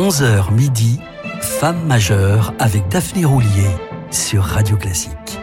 11h 0.00 0.50
midi, 0.54 0.98
Femme 1.42 1.84
majeure 1.86 2.54
avec 2.58 2.88
Daphné 2.88 3.26
Roulier 3.26 3.68
sur 4.10 4.42
Radio 4.42 4.78
Classique. 4.78 5.38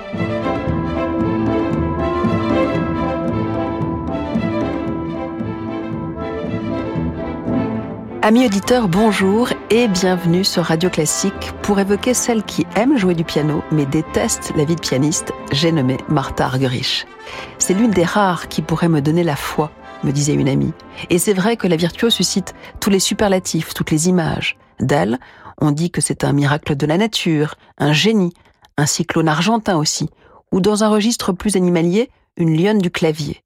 Amis 8.24 8.48
auditeurs, 8.48 8.88
bonjour 8.88 9.50
et 9.70 9.88
bienvenue 9.88 10.44
sur 10.44 10.64
Radio 10.64 10.90
Classique 10.90 11.54
pour 11.62 11.80
évoquer 11.80 12.16
celle 12.16 12.42
qui 12.42 12.66
aime 12.76 12.98
jouer 12.98 13.14
du 13.14 13.24
piano 13.24 13.64
mais 13.72 13.86
déteste 13.86 14.54
la 14.58 14.66
vie 14.66 14.76
de 14.76 14.82
pianiste, 14.82 15.34
j'ai 15.52 15.72
nommé 15.72 15.98
Martha 16.10 16.46
Argerich. 16.46 17.06
C'est 17.60 17.76
l'une 17.76 17.92
des 17.92 18.06
rares 18.06 18.48
qui 18.48 18.64
pourrait 18.64 18.90
me 18.90 19.02
donner 19.02 19.24
la 19.24 19.36
foi, 19.36 19.70
me 20.04 20.12
disait 20.12 20.34
une 20.34 20.50
amie. 20.50 20.74
Et 21.10 21.20
c'est 21.20 21.34
vrai 21.34 21.58
que 21.58 21.68
la 21.68 21.76
virtuose 21.76 22.14
suscite 22.14 22.54
tous 22.80 22.90
les 22.90 23.00
superlatifs, 23.00 23.74
toutes 23.74 23.92
les 23.92 24.10
images. 24.10 24.58
D'elle, 24.80 25.20
on 25.60 25.72
dit 25.72 25.92
que 25.92 26.02
c'est 26.02 26.24
un 26.24 26.34
miracle 26.34 26.76
de 26.76 26.86
la 26.86 26.98
nature, 26.98 27.56
un 27.78 27.94
génie, 27.94 28.34
un 28.78 28.86
cyclone 28.86 29.28
argentin 29.28 29.78
aussi, 29.78 30.10
ou 30.52 30.62
dans 30.62 30.84
un 30.84 30.90
registre 30.90 31.34
plus 31.34 31.56
animalier, 31.56 32.10
une 32.38 32.56
lionne 32.56 32.80
du 32.80 32.92
clavier. 32.92 33.42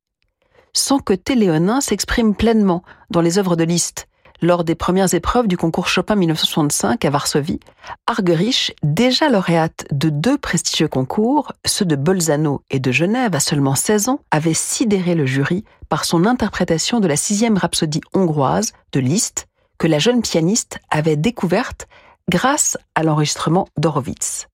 Sans 0.74 1.00
que 1.00 1.14
Téléonin 1.14 1.82
s'exprime 1.82 2.36
pleinement 2.36 2.84
dans 3.10 3.22
les 3.22 3.38
œuvres 3.38 3.56
de 3.56 3.64
Liszt, 3.64 4.08
lors 4.42 4.64
des 4.64 4.76
premières 4.76 5.14
épreuves 5.14 5.48
du 5.48 5.58
concours 5.58 5.88
Chopin 5.88 6.16
1965 6.16 7.06
à 7.06 7.10
Varsovie, 7.10 7.60
Argerich, 8.08 8.76
déjà 8.84 9.30
lauréate 9.30 9.86
de 9.92 10.10
deux 10.10 10.38
prestigieux 10.38 10.88
concours, 10.88 11.52
ceux 11.66 11.86
de 11.86 11.96
Bolzano 11.96 12.64
et 12.72 12.80
de 12.80 12.92
Genève 12.92 13.36
à 13.36 13.40
seulement 13.40 13.76
16 13.76 14.10
ans, 14.10 14.20
avait 14.32 14.56
sidéré 14.56 15.14
le 15.14 15.26
jury 15.26 15.64
par 15.90 16.06
son 16.06 16.26
interprétation 16.26 17.00
de 17.00 17.08
la 17.08 17.16
sixième 17.16 17.58
rhapsodie 17.58 18.02
hongroise 18.14 18.74
de 18.94 19.00
Liszt, 19.00 19.48
que 19.78 19.88
la 19.88 20.00
jeune 20.00 20.22
pianiste 20.22 20.80
avait 20.90 21.18
découverte 21.18 21.88
grâce 22.30 22.78
à 22.96 23.04
l'enregistrement 23.04 23.68
d'Horowitz. 23.78 24.48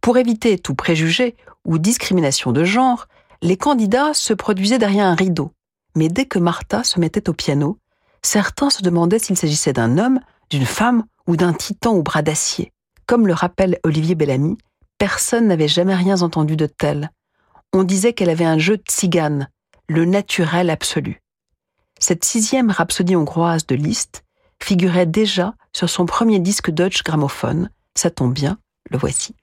Pour 0.00 0.16
éviter 0.16 0.58
tout 0.58 0.74
préjugé 0.74 1.36
ou 1.64 1.78
discrimination 1.78 2.52
de 2.52 2.64
genre, 2.64 3.06
les 3.42 3.56
candidats 3.56 4.14
se 4.14 4.32
produisaient 4.32 4.78
derrière 4.78 5.06
un 5.06 5.14
rideau. 5.14 5.52
Mais 5.96 6.08
dès 6.08 6.24
que 6.24 6.38
Martha 6.38 6.84
se 6.84 7.00
mettait 7.00 7.28
au 7.28 7.32
piano, 7.32 7.78
certains 8.22 8.70
se 8.70 8.82
demandaient 8.82 9.18
s'il 9.18 9.36
s'agissait 9.36 9.72
d'un 9.72 9.98
homme, 9.98 10.20
d'une 10.50 10.66
femme 10.66 11.04
ou 11.26 11.36
d'un 11.36 11.52
titan 11.52 11.92
au 11.92 12.02
bras 12.02 12.22
d'acier. 12.22 12.72
Comme 13.06 13.26
le 13.26 13.32
rappelle 13.32 13.78
Olivier 13.84 14.14
Bellamy, 14.14 14.58
personne 14.98 15.46
n'avait 15.46 15.68
jamais 15.68 15.94
rien 15.94 16.22
entendu 16.22 16.56
de 16.56 16.66
tel. 16.66 17.10
On 17.72 17.82
disait 17.82 18.12
qu'elle 18.12 18.30
avait 18.30 18.44
un 18.44 18.58
jeu 18.58 18.76
de 18.76 18.82
tzigane, 18.82 19.48
le 19.88 20.04
naturel 20.04 20.70
absolu. 20.70 21.20
Cette 21.98 22.24
sixième 22.24 22.70
rhapsodie 22.70 23.16
hongroise 23.16 23.66
de 23.66 23.74
Liszt 23.74 24.24
figurait 24.62 25.06
déjà 25.06 25.54
sur 25.72 25.88
son 25.88 26.06
premier 26.06 26.38
disque 26.38 26.70
Deutsche 26.70 27.04
Grammophon. 27.04 27.68
Ça 27.96 28.10
tombe 28.10 28.32
bien, 28.32 28.58
le 28.90 28.98
voici. 28.98 29.34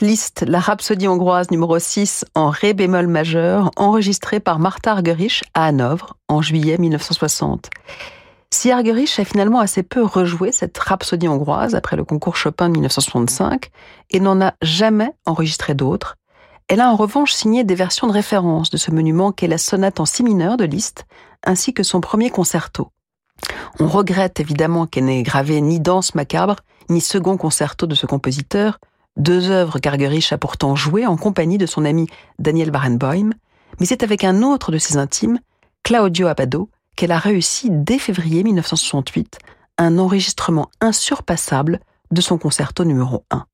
Liszt, 0.00 0.44
la 0.46 0.60
rhapsodie 0.60 1.08
hongroise 1.08 1.50
numéro 1.50 1.76
6 1.76 2.24
en 2.36 2.50
ré 2.50 2.72
bémol 2.72 3.08
majeur, 3.08 3.70
enregistrée 3.76 4.38
par 4.38 4.60
Martha 4.60 4.92
Argerich 4.92 5.42
à 5.54 5.66
Hanovre 5.66 6.16
en 6.28 6.40
juillet 6.40 6.78
1960. 6.78 7.68
Si 8.50 8.70
Argerich 8.70 9.18
a 9.18 9.24
finalement 9.24 9.58
assez 9.58 9.82
peu 9.82 10.04
rejoué 10.04 10.52
cette 10.52 10.78
rhapsodie 10.78 11.26
hongroise 11.26 11.74
après 11.74 11.96
le 11.96 12.04
concours 12.04 12.36
Chopin 12.36 12.68
de 12.68 12.74
1965 12.74 13.70
et 14.10 14.20
n'en 14.20 14.40
a 14.40 14.54
jamais 14.62 15.10
enregistré 15.26 15.74
d'autres, 15.74 16.16
elle 16.68 16.80
a 16.80 16.88
en 16.88 16.96
revanche 16.96 17.32
signé 17.32 17.64
des 17.64 17.74
versions 17.74 18.06
de 18.06 18.12
référence 18.12 18.70
de 18.70 18.76
ce 18.76 18.92
monument 18.92 19.32
qu'est 19.32 19.48
la 19.48 19.58
sonate 19.58 19.98
en 19.98 20.04
si 20.04 20.22
mineur 20.22 20.56
de 20.56 20.64
Liszt, 20.64 21.06
ainsi 21.44 21.74
que 21.74 21.82
son 21.82 22.00
premier 22.00 22.30
concerto. 22.30 22.88
On 23.80 23.88
regrette 23.88 24.38
évidemment 24.38 24.86
qu'elle 24.86 25.06
n'ait 25.06 25.24
gravé 25.24 25.60
ni 25.60 25.80
danse 25.80 26.14
macabre, 26.14 26.56
ni 26.88 27.00
second 27.00 27.36
concerto 27.36 27.86
de 27.86 27.96
ce 27.96 28.06
compositeur, 28.06 28.78
deux 29.16 29.50
œuvres 29.50 29.78
qu'Argerich 29.78 30.32
a 30.32 30.38
pourtant 30.38 30.74
jouées 30.74 31.06
en 31.06 31.16
compagnie 31.16 31.58
de 31.58 31.66
son 31.66 31.84
ami 31.84 32.06
Daniel 32.38 32.70
Barenboim, 32.70 33.30
mais 33.80 33.86
c'est 33.86 34.02
avec 34.02 34.24
un 34.24 34.42
autre 34.42 34.72
de 34.72 34.78
ses 34.78 34.96
intimes, 34.96 35.38
Claudio 35.82 36.26
Abbado, 36.26 36.70
qu'elle 36.96 37.12
a 37.12 37.18
réussi 37.18 37.68
dès 37.70 37.98
février 37.98 38.42
1968 38.42 39.38
un 39.78 39.98
enregistrement 39.98 40.70
insurpassable 40.80 41.80
de 42.10 42.20
son 42.20 42.38
concerto 42.38 42.84
numéro 42.84 43.24
1. 43.30 43.44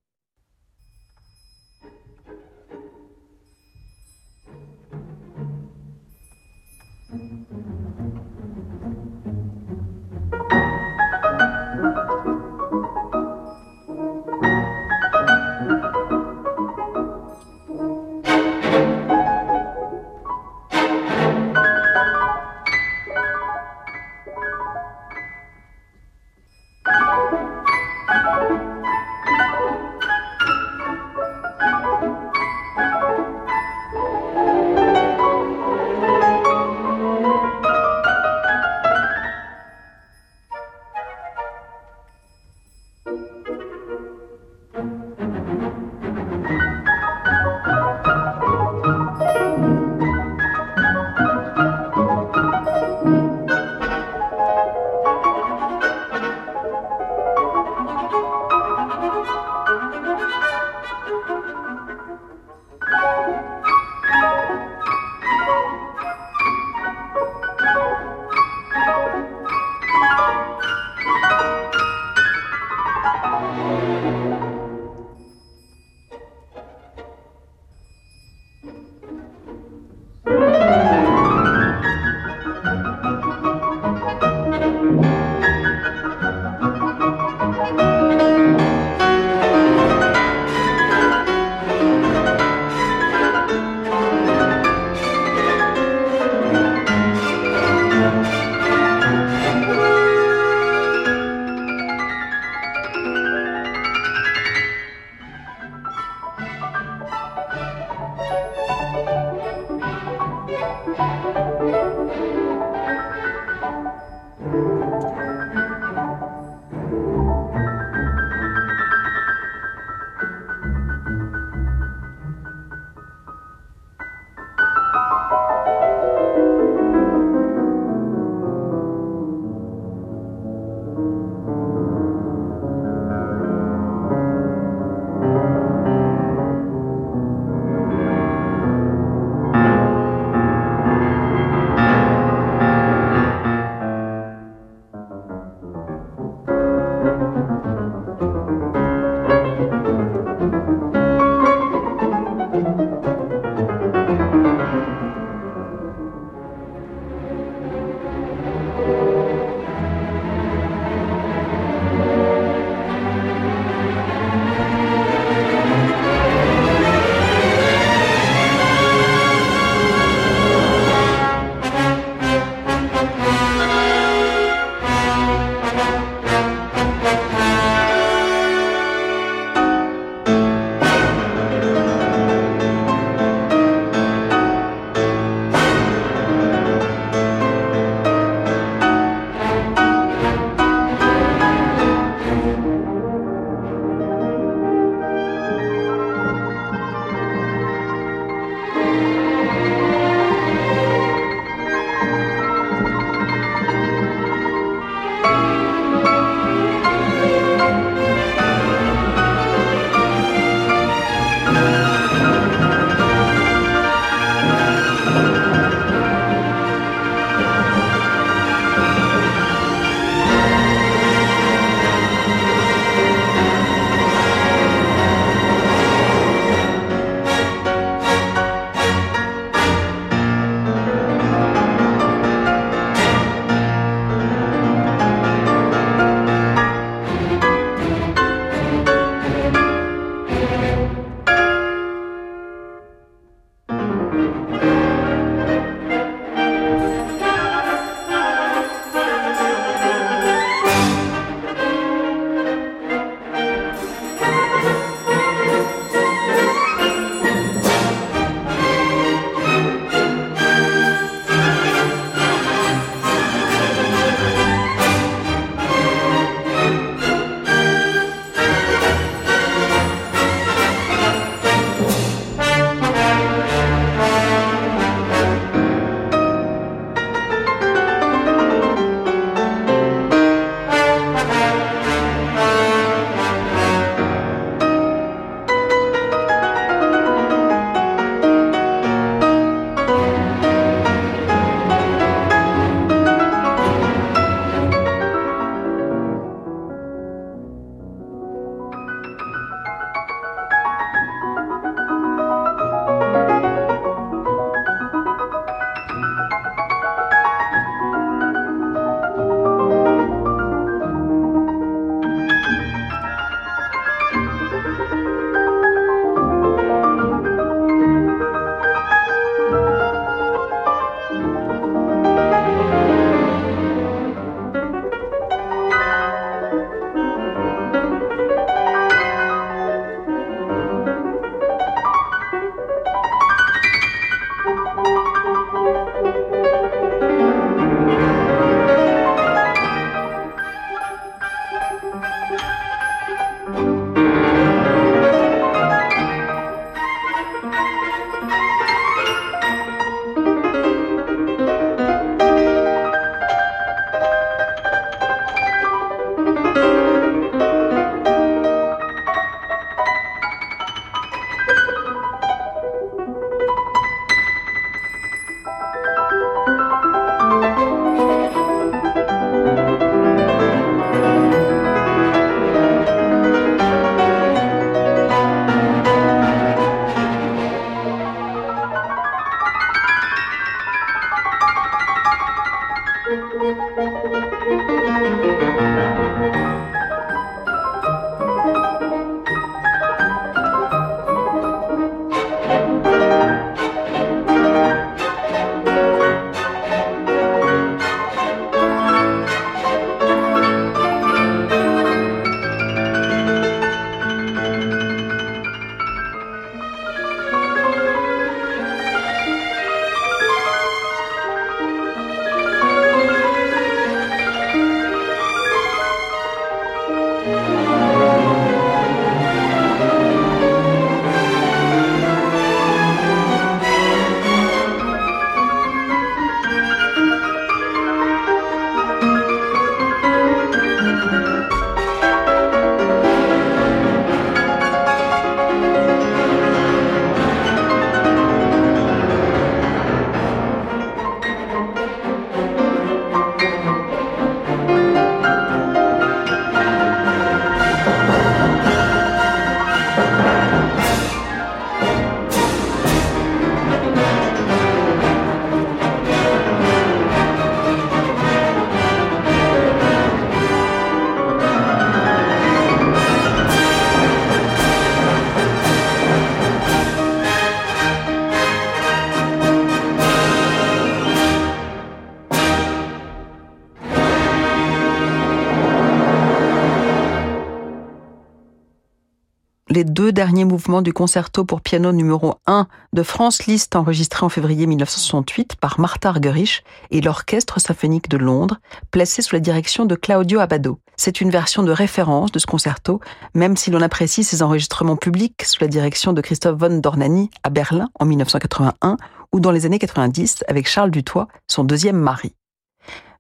Les 479.71 479.85
deux 479.85 480.13
derniers 480.13 480.45
mouvements 480.45 480.83
du 480.83 480.93
concerto 480.93 481.45
pour 481.45 481.61
piano 481.61 481.93
numéro 481.93 482.37
1 482.47 482.67
de 482.93 483.03
Franz 483.03 483.45
Liszt 483.47 483.77
enregistré 483.77 484.25
en 484.25 484.29
février 484.29 484.67
1968 484.67 485.57
par 485.57 485.79
Martha 485.79 486.09
Argerich 486.09 486.65
et 486.91 487.01
l'Orchestre 487.01 487.61
symphonique 487.61 488.09
de 488.09 488.17
Londres, 488.17 488.59
placé 488.91 489.21
sous 489.21 489.35
la 489.35 489.41
direction 489.41 489.85
de 489.85 489.95
Claudio 489.95 490.41
Abbado. 490.41 490.79
C'est 490.97 491.21
une 491.21 491.31
version 491.31 491.63
de 491.63 491.73
référence 491.73 492.33
de 492.33 492.39
ce 492.39 492.47
concerto, 492.47 493.01
même 493.35 493.57
si 493.57 493.71
l'on 493.71 493.83
apprécie 493.83 494.25
ses 494.25 494.43
enregistrements 494.43 494.97
publics 494.97 495.45
sous 495.45 495.61
la 495.61 495.69
direction 495.69 496.13
de 496.13 496.21
Christophe 496.21 496.59
von 496.59 496.79
Dornani 496.79 497.31
à 497.43 497.51
Berlin 497.51 497.89
en 497.99 498.07
1981 498.07 498.97
ou 499.33 499.41
dans 499.41 499.51
les 499.51 499.67
années 499.67 499.79
90 499.79 500.45
avec 500.49 500.67
Charles 500.67 500.91
Dutoit, 500.91 501.29
son 501.47 501.65
deuxième 501.65 501.99
mari. 501.99 502.35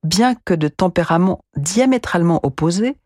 Bien 0.02 0.34
que 0.34 0.54
de 0.54 0.68
tempéraments 0.68 1.40
diamétralement 1.56 2.40
opposés, 2.42 2.96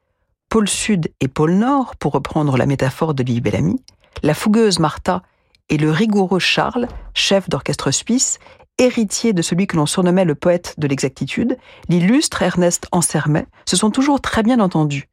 pôle 0.52 0.69
sud 0.69 1.10
et 1.21 1.28
pôle 1.28 1.54
nord, 1.54 1.97
pour 1.97 2.12
reprendre 2.12 2.58
la 2.58 2.67
métaphore 2.67 3.15
de 3.15 3.23
Louis 3.23 3.41
Bellamy, 3.41 3.82
la 4.23 4.34
fougueuse 4.34 4.80
Martha 4.80 5.23
et 5.71 5.78
le 5.78 5.91
rigoureux 5.91 6.41
Charles, 6.41 6.88
chef 7.15 7.49
d'orchestre 7.49 7.91
suisse, 7.91 8.38
héritier 8.76 9.32
de 9.32 9.41
celui 9.41 9.67
que 9.67 9.78
l'on 9.78 9.86
surnommait 9.86 10.26
le 10.26 10.34
poète 10.34 10.75
de 10.76 10.86
l'exactitude, 10.86 11.56
l'illustre 11.88 12.43
Ernest 12.43 12.86
Ansermet, 12.93 13.47
se 13.65 13.76
sont 13.76 13.91
toujours 13.91 14.21
très 14.21 14.43
bien 14.43 14.60
entendus. 14.60 15.08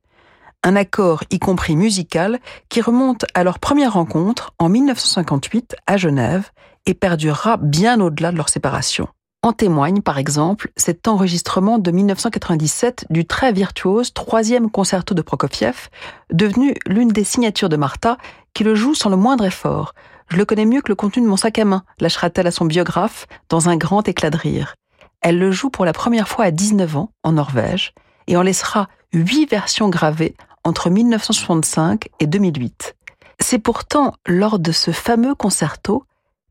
Un 0.61 0.75
accord, 0.75 1.23
y 1.31 1.39
compris 1.39 1.77
musical, 1.77 2.39
qui 2.67 2.81
remonte 2.81 3.23
à 3.33 3.45
leur 3.45 3.59
première 3.59 3.93
rencontre 3.93 4.51
en 4.59 4.67
1958 4.67 5.77
à 5.87 5.95
Genève 5.95 6.49
et 6.85 6.93
perdurera 6.93 7.55
bien 7.55 8.01
au-delà 8.01 8.33
de 8.33 8.37
leur 8.37 8.49
séparation. 8.49 9.07
En 9.41 9.53
témoigne, 9.53 10.01
par 10.01 10.17
exemple, 10.17 10.69
cet 10.75 11.07
enregistrement 11.07 11.79
de 11.79 11.91
1997 11.91 13.05
du 13.09 13.25
très 13.25 13.53
virtuose 13.53 14.13
troisième 14.13 14.69
concerto 14.69 15.15
de 15.15 15.21
Prokofiev, 15.21 15.87
devenu 16.29 16.75
l'une 16.85 17.07
des 17.07 17.23
signatures 17.23 17.69
de 17.69 17.77
Martha, 17.77 18.17
qui 18.53 18.65
le 18.65 18.75
joue 18.75 18.95
sans 18.95 19.09
le 19.09 19.15
moindre 19.15 19.45
effort. 19.45 19.93
Je 20.27 20.35
le 20.35 20.43
connais 20.43 20.65
mieux 20.65 20.81
que 20.81 20.89
le 20.89 20.95
contenu 20.95 21.23
de 21.23 21.27
mon 21.29 21.37
sac 21.37 21.57
à 21.57 21.63
main, 21.63 21.83
lâchera-t-elle 22.01 22.47
à 22.47 22.51
son 22.51 22.65
biographe, 22.65 23.27
dans 23.47 23.69
un 23.69 23.77
grand 23.77 24.05
éclat 24.09 24.29
de 24.29 24.35
rire. 24.35 24.75
Elle 25.21 25.39
le 25.39 25.51
joue 25.51 25.69
pour 25.69 25.85
la 25.85 25.93
première 25.93 26.27
fois 26.27 26.43
à 26.43 26.51
19 26.51 26.97
ans, 26.97 27.11
en 27.23 27.31
Norvège, 27.31 27.93
et 28.27 28.35
en 28.35 28.41
laissera 28.41 28.89
huit 29.13 29.49
versions 29.49 29.87
gravées 29.87 30.35
entre 30.65 30.89
1965 30.89 32.09
et 32.19 32.27
2008. 32.27 32.95
C'est 33.39 33.59
pourtant 33.59 34.15
lors 34.27 34.59
de 34.59 34.73
ce 34.73 34.91
fameux 34.91 35.33
concerto 35.33 36.03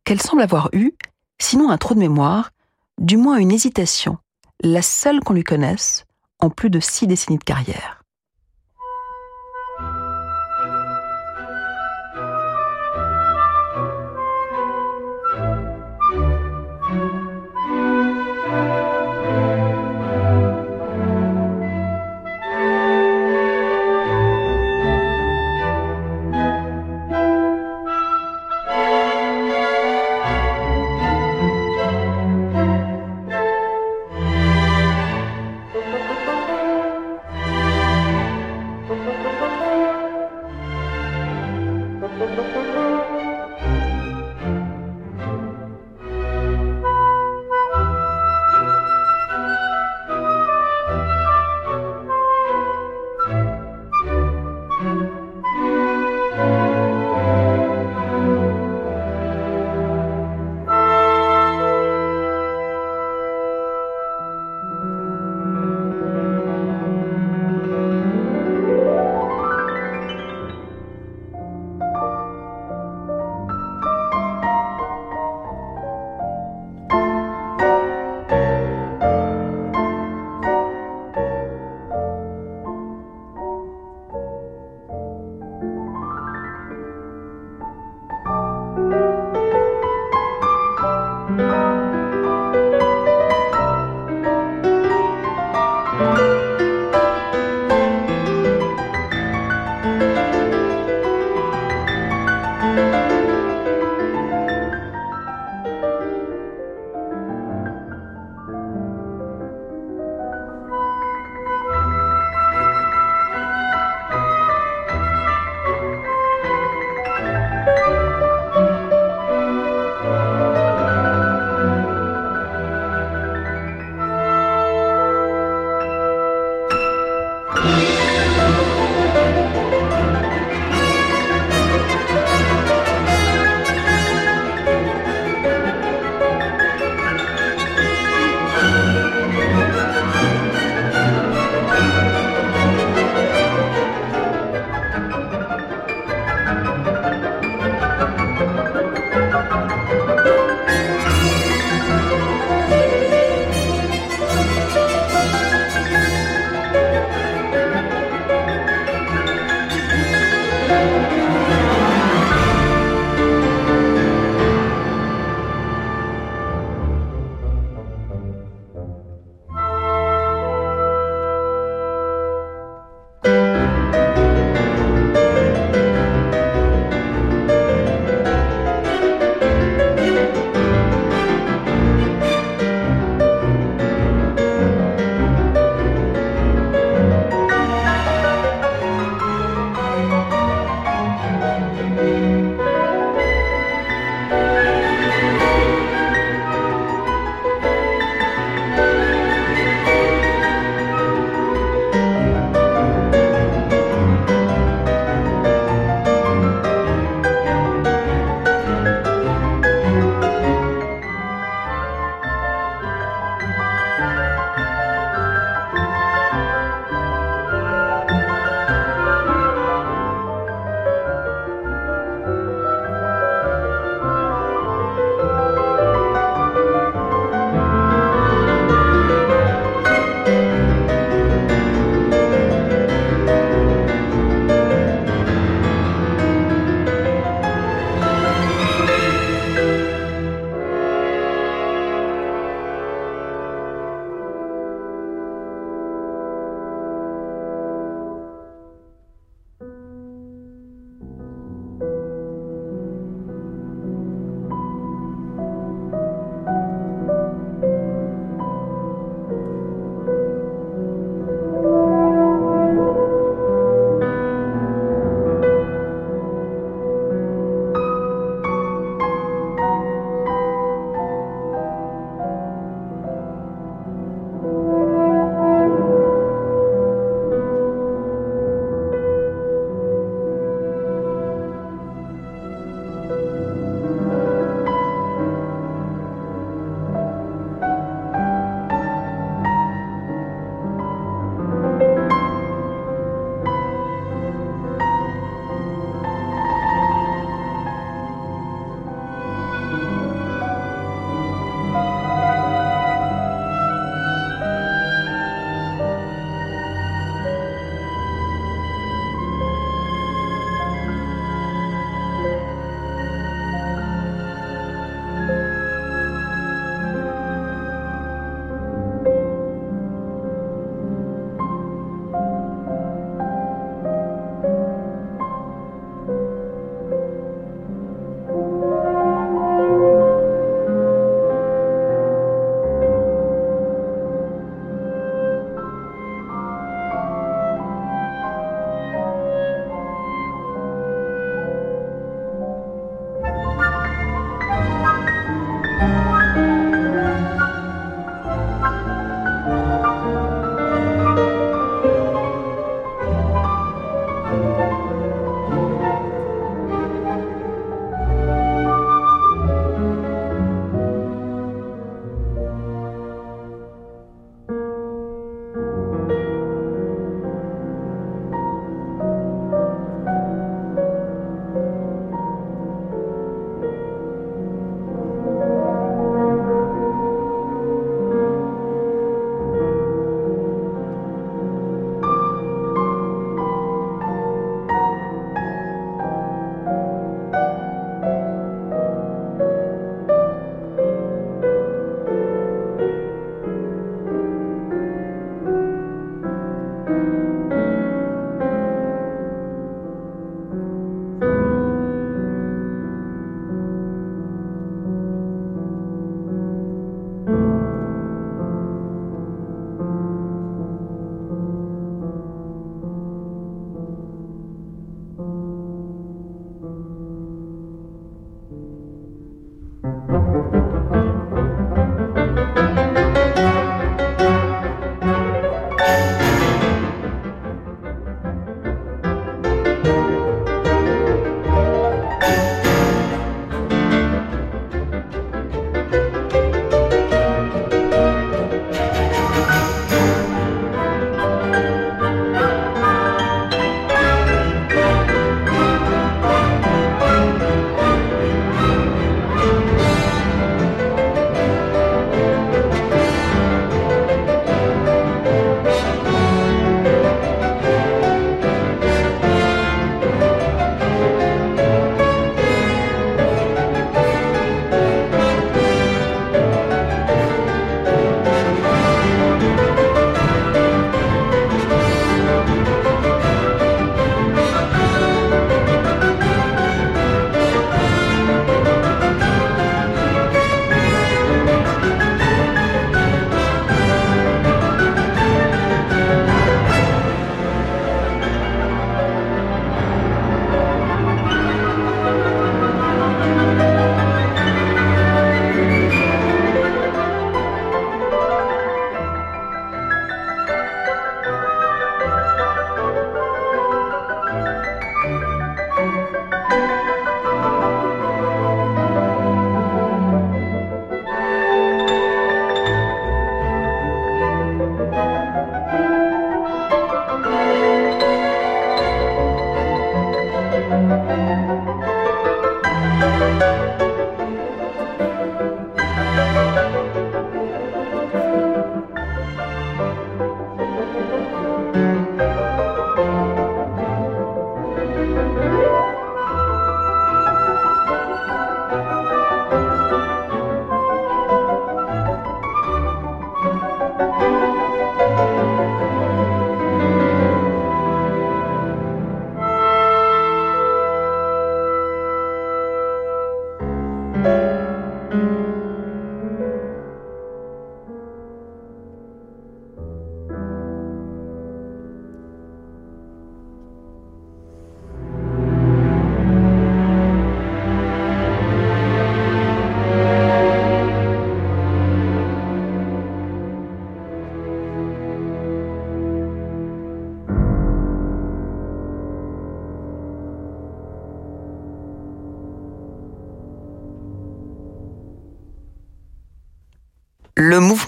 qu'elle 0.04 0.22
semble 0.22 0.40
avoir 0.40 0.70
eu, 0.72 0.94
sinon 1.38 1.68
un 1.68 1.76
trou 1.76 1.94
de 1.94 2.00
mémoire, 2.00 2.50
du 2.98 3.16
moins 3.16 3.38
une 3.38 3.52
hésitation, 3.52 4.18
la 4.60 4.82
seule 4.82 5.20
qu'on 5.20 5.34
lui 5.34 5.44
connaisse 5.44 6.04
en 6.40 6.50
plus 6.50 6.70
de 6.70 6.80
six 6.80 7.06
décennies 7.06 7.38
de 7.38 7.44
carrière. 7.44 7.97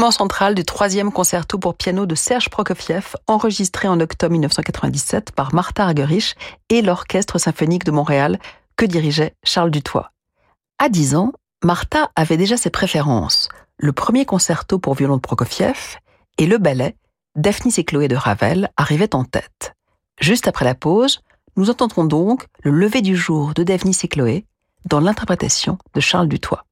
Mouvement 0.00 0.12
central 0.12 0.54
du 0.54 0.64
troisième 0.64 1.12
concerto 1.12 1.58
pour 1.58 1.74
piano 1.74 2.06
de 2.06 2.14
Serge 2.14 2.48
Prokofiev, 2.48 3.16
enregistré 3.26 3.86
en 3.86 4.00
octobre 4.00 4.32
1997 4.32 5.32
par 5.32 5.52
Martha 5.52 5.84
Argerich 5.84 6.36
et 6.70 6.80
l'Orchestre 6.80 7.36
symphonique 7.36 7.84
de 7.84 7.90
Montréal 7.90 8.38
que 8.76 8.86
dirigeait 8.86 9.34
Charles 9.44 9.70
Dutoit. 9.70 10.12
À 10.78 10.88
10 10.88 11.16
ans, 11.16 11.32
Martha 11.62 12.10
avait 12.16 12.38
déjà 12.38 12.56
ses 12.56 12.70
préférences. 12.70 13.50
Le 13.76 13.92
premier 13.92 14.24
concerto 14.24 14.78
pour 14.78 14.94
violon 14.94 15.16
de 15.16 15.20
Prokofiev 15.20 15.98
et 16.38 16.46
le 16.46 16.56
ballet 16.56 16.96
Daphnis 17.36 17.74
et 17.76 17.84
Chloé 17.84 18.08
de 18.08 18.16
Ravel 18.16 18.70
arrivaient 18.78 19.14
en 19.14 19.24
tête. 19.24 19.74
Juste 20.18 20.48
après 20.48 20.64
la 20.64 20.74
pause, 20.74 21.20
nous 21.56 21.68
entendrons 21.68 22.06
donc 22.06 22.46
le 22.62 22.70
lever 22.70 23.02
du 23.02 23.16
jour 23.16 23.52
de 23.52 23.64
Daphnis 23.64 23.98
et 24.02 24.08
Chloé 24.08 24.46
dans 24.86 25.00
l'interprétation 25.00 25.76
de 25.92 26.00
Charles 26.00 26.28
Dutoit. 26.28 26.64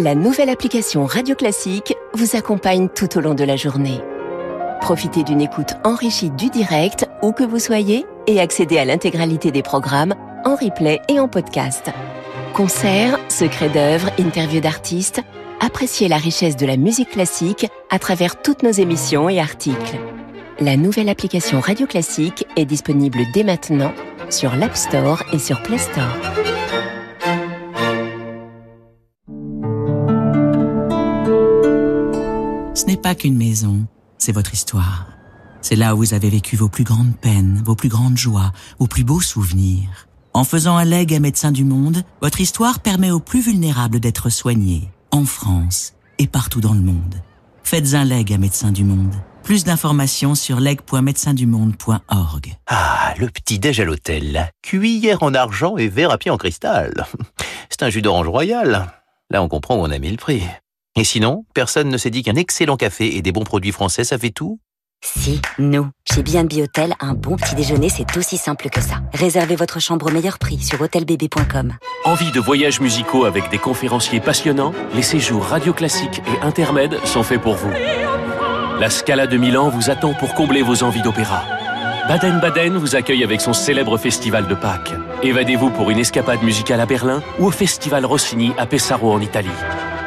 La 0.00 0.16
nouvelle 0.16 0.48
application 0.48 1.06
Radio 1.06 1.36
Classique 1.36 1.94
vous 2.14 2.34
accompagne 2.34 2.88
tout 2.88 3.16
au 3.16 3.20
long 3.20 3.34
de 3.34 3.44
la 3.44 3.54
journée. 3.54 4.00
Profitez 4.80 5.22
d'une 5.22 5.40
écoute 5.40 5.74
enrichie 5.84 6.30
du 6.30 6.50
direct, 6.50 7.08
où 7.22 7.30
que 7.30 7.44
vous 7.44 7.60
soyez, 7.60 8.04
et 8.26 8.40
accédez 8.40 8.78
à 8.78 8.84
l'intégralité 8.84 9.52
des 9.52 9.62
programmes 9.62 10.16
en 10.44 10.56
replay 10.56 11.00
et 11.08 11.20
en 11.20 11.28
podcast. 11.28 11.92
Concerts, 12.54 13.20
secrets 13.28 13.68
d'œuvres, 13.68 14.10
interviews 14.18 14.60
d'artistes, 14.60 15.22
appréciez 15.60 16.08
la 16.08 16.18
richesse 16.18 16.56
de 16.56 16.66
la 16.66 16.76
musique 16.76 17.10
classique 17.10 17.68
à 17.88 18.00
travers 18.00 18.42
toutes 18.42 18.64
nos 18.64 18.72
émissions 18.72 19.28
et 19.28 19.38
articles. 19.38 19.96
La 20.58 20.76
nouvelle 20.76 21.08
application 21.08 21.60
Radio 21.60 21.86
Classique 21.86 22.48
est 22.56 22.64
disponible 22.64 23.20
dès 23.32 23.44
maintenant 23.44 23.92
sur 24.28 24.56
l'App 24.56 24.76
Store 24.76 25.22
et 25.32 25.38
sur 25.38 25.62
Play 25.62 25.78
Store. 25.78 26.16
Ce 32.74 32.86
n'est 32.86 32.96
pas 32.96 33.14
qu'une 33.14 33.36
maison, 33.36 33.86
c'est 34.18 34.32
votre 34.32 34.52
histoire. 34.52 35.06
C'est 35.60 35.76
là 35.76 35.94
où 35.94 35.98
vous 35.98 36.12
avez 36.12 36.28
vécu 36.28 36.56
vos 36.56 36.68
plus 36.68 36.82
grandes 36.82 37.16
peines, 37.16 37.62
vos 37.64 37.76
plus 37.76 37.88
grandes 37.88 38.18
joies, 38.18 38.50
vos 38.80 38.88
plus 38.88 39.04
beaux 39.04 39.20
souvenirs. 39.20 40.08
En 40.32 40.42
faisant 40.42 40.76
un 40.76 40.84
leg 40.84 41.14
à 41.14 41.20
Médecins 41.20 41.52
du 41.52 41.62
Monde, 41.64 42.02
votre 42.20 42.40
histoire 42.40 42.80
permet 42.80 43.12
aux 43.12 43.20
plus 43.20 43.40
vulnérables 43.40 44.00
d'être 44.00 44.28
soignés, 44.28 44.90
en 45.12 45.24
France 45.24 45.94
et 46.18 46.26
partout 46.26 46.60
dans 46.60 46.74
le 46.74 46.80
monde. 46.80 47.14
Faites 47.62 47.94
un 47.94 48.04
leg 48.04 48.32
à 48.32 48.38
Médecins 48.38 48.72
du 48.72 48.82
Monde. 48.82 49.14
Plus 49.44 49.62
d'informations 49.62 50.34
sur 50.34 50.58
leg.médecindumonde.org. 50.58 52.56
Ah, 52.66 53.14
le 53.18 53.28
petit 53.28 53.60
déj 53.60 53.78
à 53.78 53.84
l'hôtel. 53.84 54.50
Cuillère 54.62 55.22
en 55.22 55.32
argent 55.32 55.76
et 55.76 55.86
verre 55.86 56.10
à 56.10 56.18
pied 56.18 56.32
en 56.32 56.38
cristal. 56.38 57.06
C'est 57.70 57.84
un 57.84 57.90
jus 57.90 58.02
d'orange 58.02 58.28
royal. 58.28 58.90
Là, 59.30 59.42
on 59.42 59.48
comprend 59.48 59.76
où 59.76 59.80
on 59.80 59.90
a 59.92 59.98
mis 60.00 60.10
le 60.10 60.16
prix. 60.16 60.42
Et 60.96 61.04
sinon, 61.04 61.44
personne 61.54 61.88
ne 61.88 61.96
s'est 61.96 62.10
dit 62.10 62.22
qu'un 62.22 62.36
excellent 62.36 62.76
café 62.76 63.16
et 63.16 63.22
des 63.22 63.32
bons 63.32 63.42
produits 63.42 63.72
français, 63.72 64.04
ça 64.04 64.16
fait 64.16 64.30
tout 64.30 64.60
Si, 65.04 65.40
nous. 65.58 65.88
Chez 66.08 66.22
B&B 66.22 66.60
Hôtel, 66.62 66.94
un 67.00 67.14
bon 67.14 67.34
petit 67.36 67.56
déjeuner, 67.56 67.88
c'est 67.88 68.16
aussi 68.16 68.36
simple 68.36 68.68
que 68.70 68.80
ça. 68.80 69.02
Réservez 69.12 69.56
votre 69.56 69.80
chambre 69.80 70.06
au 70.06 70.10
meilleur 70.12 70.38
prix 70.38 70.60
sur 70.60 70.80
hôtelbb.com. 70.80 71.72
Envie 72.04 72.30
de 72.30 72.38
voyages 72.38 72.80
musicaux 72.80 73.24
avec 73.24 73.50
des 73.50 73.58
conférenciers 73.58 74.20
passionnants? 74.20 74.72
Les 74.94 75.02
séjours 75.02 75.42
radio 75.42 75.72
classiques 75.72 76.22
et 76.28 76.44
intermèdes 76.44 77.04
sont 77.04 77.24
faits 77.24 77.40
pour 77.40 77.54
vous. 77.56 77.72
La 78.78 78.88
Scala 78.88 79.26
de 79.26 79.36
Milan 79.36 79.70
vous 79.70 79.90
attend 79.90 80.14
pour 80.14 80.34
combler 80.34 80.62
vos 80.62 80.84
envies 80.84 81.02
d'opéra. 81.02 81.42
Baden-Baden 82.06 82.76
vous 82.76 82.94
accueille 82.94 83.24
avec 83.24 83.40
son 83.40 83.52
célèbre 83.52 83.98
festival 83.98 84.46
de 84.46 84.54
Pâques. 84.54 84.92
Évadez-vous 85.24 85.70
pour 85.70 85.90
une 85.90 85.98
escapade 85.98 86.42
musicale 86.44 86.80
à 86.80 86.86
Berlin 86.86 87.20
ou 87.40 87.46
au 87.46 87.50
festival 87.50 88.06
Rossini 88.06 88.52
à 88.58 88.66
Pesaro 88.66 89.10
en 89.12 89.20
Italie. 89.20 89.48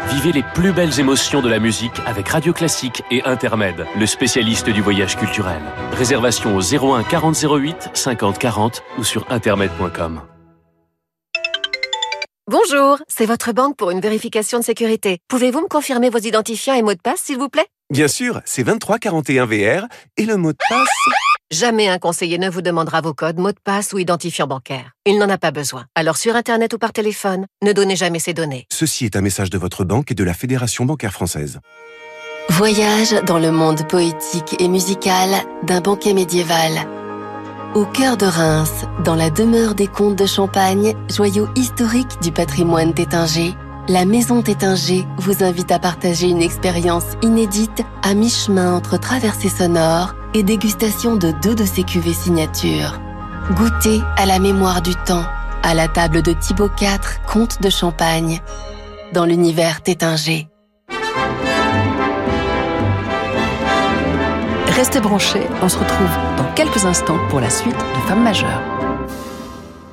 Vivez 0.10 0.32
les 0.32 0.44
plus 0.54 0.72
belles 0.72 1.00
émotions 1.02 1.42
de 1.42 1.50
la 1.50 1.60
musique 1.60 2.00
avec 2.06 2.30
Radio 2.30 2.54
Classique 2.54 3.04
et 3.12 3.24
Intermède, 3.24 3.86
le 4.00 4.06
spécialiste 4.06 4.70
du 4.70 4.82
voyage 4.82 5.18
culturel. 5.18 5.62
Réservation 5.92 6.56
au 6.56 6.62
01 6.62 7.04
40 7.04 7.36
08 7.44 7.90
50 7.94 8.40
40 8.40 8.84
ou 8.98 9.04
sur 9.04 9.26
intermed.com. 9.30 10.22
Bonjour, 12.50 13.00
c'est 13.10 13.26
votre 13.26 13.52
banque 13.52 13.76
pour 13.76 13.92
une 13.92 14.00
vérification 14.00 14.60
de 14.60 14.64
sécurité. 14.64 15.20
Pouvez-vous 15.28 15.62
me 15.62 15.68
confirmer 15.68 16.10
vos 16.10 16.20
identifiants 16.20 16.76
et 16.76 16.82
mots 16.82 16.94
de 16.94 17.02
passe, 17.02 17.24
s'il 17.24 17.38
vous 17.38 17.50
plaît? 17.50 17.68
Bien 17.90 18.08
sûr, 18.08 18.40
c'est 18.46 18.64
2341 18.64 19.46
VR 19.46 19.88
et 20.16 20.26
le 20.26 20.38
mot 20.38 20.54
de 20.54 20.58
passe... 20.70 20.88
Jamais 21.50 21.88
un 21.88 21.98
conseiller 21.98 22.38
ne 22.38 22.50
vous 22.50 22.62
demandera 22.62 23.00
vos 23.00 23.14
codes, 23.14 23.38
mots 23.38 23.54
de 23.54 23.60
passe 23.64 23.94
ou 23.94 24.00
identifiant 24.00 24.48
bancaire. 24.48 24.92
Il 25.06 25.18
n'en 25.18 25.30
a 25.30 25.38
pas 25.38 25.52
besoin. 25.52 25.86
Alors 25.96 26.18
sur 26.18 26.36
Internet 26.36 26.74
ou 26.74 26.78
par 26.78 26.92
téléphone, 26.92 27.46
ne 27.64 27.72
donnez 27.72 27.96
jamais 27.96 28.20
ces 28.20 28.34
données. 28.34 28.66
Ceci 28.70 29.06
est 29.06 29.16
un 29.16 29.22
message 29.22 29.50
de 29.50 29.58
votre 29.58 29.86
banque 29.86 30.12
et 30.12 30.14
de 30.14 30.26
la 30.26 30.34
Fédération 30.34 30.84
bancaire 30.84 31.14
française. 31.14 31.62
Voyage 32.50 33.14
dans 33.26 33.40
le 33.40 33.52
monde 33.52 33.88
poétique 33.88 34.58
et 34.60 34.68
musical 34.68 35.30
d'un 35.64 35.80
banquet 35.80 36.14
médiéval. 36.14 36.72
Au 37.76 37.86
cœur 37.86 38.18
de 38.18 38.26
Reims, 38.26 38.86
dans 39.06 39.16
la 39.16 39.30
demeure 39.30 39.74
des 39.74 39.88
comtes 39.88 40.18
de 40.18 40.26
Champagne, 40.26 40.96
joyau 41.10 41.48
historique 41.56 42.22
du 42.22 42.34
patrimoine 42.34 42.94
tétinger, 42.94 43.54
la 43.90 44.04
Maison 44.04 44.42
Tétinger 44.42 45.06
vous 45.18 45.44
invite 45.44 45.72
à 45.72 45.80
partager 45.80 46.28
une 46.28 46.42
expérience 46.42 47.06
inédite 47.22 47.84
à 48.04 48.14
mi-chemin 48.14 48.76
entre 48.76 48.98
traversée 48.98 49.50
sonore 49.50 50.14
et 50.34 50.44
dégustation 50.44 51.16
de 51.16 51.32
deux 51.42 51.56
de 51.56 51.66
ses 51.66 51.84
cuvées 51.84 52.14
signatures. 52.14 53.00
Goûtez 53.52 54.02
à 54.18 54.26
la 54.26 54.40
mémoire 54.40 54.82
du 54.82 54.94
temps, 55.06 55.24
à 55.64 55.74
la 55.74 55.88
table 55.88 56.22
de 56.22 56.34
Thibaut 56.34 56.70
IV, 56.80 57.00
comte 57.28 57.62
de 57.62 57.70
Champagne, 57.70 58.42
dans 59.14 59.26
l'univers 59.26 59.82
Tétinger. 59.82 60.50
Restez 64.68 65.00
branchés, 65.00 65.48
on 65.62 65.70
se 65.70 65.78
retrouve 65.78 66.10
dans 66.38 66.54
quelques 66.56 66.86
instants 66.86 67.18
pour 67.30 67.40
la 67.40 67.50
suite 67.50 67.78
de 67.78 68.08
Femmes 68.08 68.24
majeures. 68.24 68.77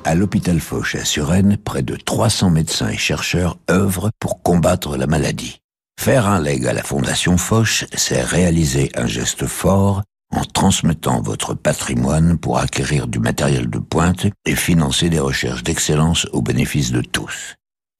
À 0.07 0.13
l'hôpital 0.13 0.59
Foch 0.59 0.93
à 0.93 1.03
Suresnes, 1.03 1.57
près 1.57 1.81
de 1.81 1.95
300 1.95 2.51
médecins 2.51 2.89
et 2.89 2.97
chercheurs 2.97 3.57
œuvrent 3.71 4.11
pour 4.19 4.43
combattre 4.43 4.97
la 4.97 5.07
maladie. 5.07 5.61
Faire 5.99 6.27
un 6.27 6.39
leg 6.39 6.67
à 6.67 6.73
la 6.73 6.83
Fondation 6.83 7.37
Foch, 7.39 7.85
c'est 7.91 8.21
réaliser 8.21 8.91
un 8.93 9.07
geste 9.07 9.47
fort 9.47 10.03
en 10.31 10.43
transmettant 10.43 11.23
votre 11.23 11.55
patrimoine 11.55 12.37
pour 12.37 12.59
acquérir 12.59 13.07
du 13.07 13.17
matériel 13.17 13.67
de 13.67 13.79
pointe 13.79 14.27
et 14.45 14.55
financer 14.55 15.09
des 15.09 15.19
recherches 15.19 15.63
d'excellence 15.63 16.27
au 16.33 16.43
bénéfice 16.43 16.91
de 16.91 17.01
tous. 17.01 17.55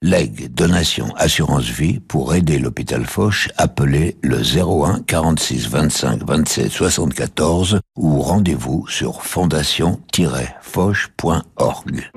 Leg, 0.05 0.53
donation, 0.53 1.09
assurance 1.17 1.63
vie 1.63 1.99
pour 1.99 2.35
aider 2.35 2.59
l'hôpital 2.59 3.07
Foch, 3.07 3.49
appelez 3.57 4.17
le 4.21 4.37
01 4.37 4.99
46 4.99 5.67
25 5.67 6.21
27 6.23 6.71
74 6.71 7.79
ou 7.97 8.21
rendez-vous 8.21 8.85
sur 8.87 9.23
fondation-foch.org. 9.23 12.11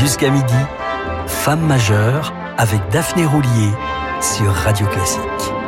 Jusqu'à 0.00 0.30
midi, 0.30 0.54
Femme 1.26 1.66
majeure 1.66 2.32
avec 2.56 2.80
Daphné 2.90 3.26
Roulier 3.26 3.68
sur 4.22 4.50
Radio 4.50 4.86
Classique. 4.86 5.61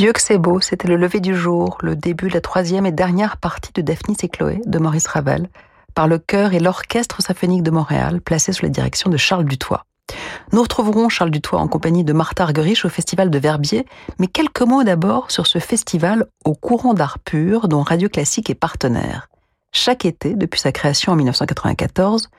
Dieu 0.00 0.14
que 0.14 0.22
c'est 0.22 0.38
beau, 0.38 0.62
c'était 0.62 0.88
le 0.88 0.96
lever 0.96 1.20
du 1.20 1.36
jour, 1.36 1.76
le 1.82 1.94
début 1.94 2.28
de 2.28 2.32
la 2.32 2.40
troisième 2.40 2.86
et 2.86 2.90
dernière 2.90 3.36
partie 3.36 3.70
de 3.74 3.82
Daphnis 3.82 4.16
et 4.22 4.30
Chloé 4.30 4.62
de 4.64 4.78
Maurice 4.78 5.06
Ravel, 5.06 5.50
par 5.94 6.08
le 6.08 6.18
chœur 6.18 6.54
et 6.54 6.58
l'orchestre 6.58 7.20
symphonique 7.20 7.62
de 7.62 7.70
Montréal, 7.70 8.22
placé 8.22 8.54
sous 8.54 8.64
la 8.64 8.70
direction 8.70 9.10
de 9.10 9.18
Charles 9.18 9.44
Dutoit. 9.44 9.84
Nous 10.52 10.62
retrouverons 10.62 11.10
Charles 11.10 11.30
Dutoit 11.30 11.60
en 11.60 11.68
compagnie 11.68 12.02
de 12.02 12.14
Martha 12.14 12.44
Argerich 12.44 12.86
au 12.86 12.88
Festival 12.88 13.28
de 13.28 13.38
Verbier, 13.38 13.84
mais 14.18 14.26
quelques 14.26 14.62
mots 14.62 14.84
d'abord 14.84 15.30
sur 15.30 15.46
ce 15.46 15.58
festival 15.58 16.24
au 16.46 16.54
courant 16.54 16.94
d'art 16.94 17.18
pur 17.18 17.68
dont 17.68 17.82
Radio 17.82 18.08
Classique 18.08 18.48
est 18.48 18.54
partenaire. 18.54 19.28
Chaque 19.70 20.06
été, 20.06 20.34
depuis 20.34 20.60
sa 20.60 20.72
création 20.72 21.12
en 21.12 21.16
1994, 21.16 22.30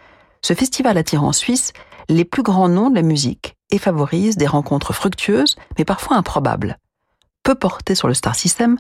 ce 0.42 0.54
festival 0.56 0.98
attire 0.98 1.24
en 1.24 1.32
Suisse 1.32 1.74
les 2.10 2.26
plus 2.26 2.42
grands 2.42 2.70
noms 2.70 2.90
de 2.90 2.96
la 2.96 3.04
musique 3.04 3.54
et 3.70 3.78
favorise 3.78 4.36
des 4.36 4.48
rencontres 4.48 4.94
fructueuses, 4.94 5.58
mais 5.78 5.86
parfois 5.86 6.18
improbables. 6.18 6.80
Peu 7.44 7.56
portée 7.56 7.96
sur 7.96 8.08
le 8.08 8.14
star 8.14 8.36
system, 8.36 8.78